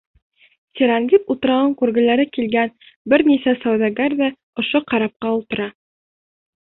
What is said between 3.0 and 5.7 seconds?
бер нисә сауҙагәр ҙә ошо карапҡа ултыра.